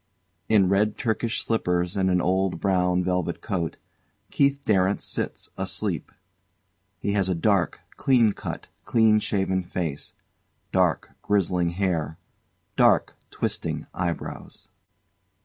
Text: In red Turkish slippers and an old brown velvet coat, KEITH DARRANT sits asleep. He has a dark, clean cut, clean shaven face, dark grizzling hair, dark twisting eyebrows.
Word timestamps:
In 0.49 0.67
red 0.67 0.97
Turkish 0.97 1.43
slippers 1.45 1.95
and 1.95 2.09
an 2.09 2.19
old 2.19 2.59
brown 2.59 3.03
velvet 3.03 3.39
coat, 3.39 3.77
KEITH 4.31 4.63
DARRANT 4.65 4.99
sits 5.03 5.51
asleep. 5.59 6.11
He 6.97 7.11
has 7.13 7.29
a 7.29 7.35
dark, 7.35 7.81
clean 7.97 8.33
cut, 8.33 8.67
clean 8.83 9.19
shaven 9.19 9.61
face, 9.61 10.15
dark 10.71 11.11
grizzling 11.21 11.69
hair, 11.77 12.17
dark 12.75 13.15
twisting 13.29 13.85
eyebrows. 13.93 14.69